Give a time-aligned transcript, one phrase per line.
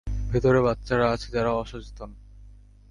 [0.31, 2.11] ভেতরে বাচ্চারা আছে যারা অসচেতন।